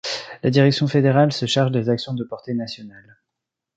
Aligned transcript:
La 0.41 0.49
direction 0.49 0.87
fédérale 0.87 1.31
se 1.31 1.45
charge 1.45 1.71
des 1.71 1.87
actions 1.87 2.15
de 2.15 2.23
portée 2.23 2.55
nationale. 2.55 3.19